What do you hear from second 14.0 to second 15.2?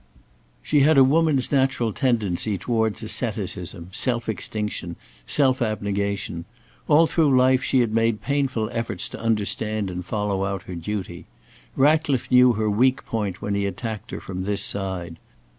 her from this side.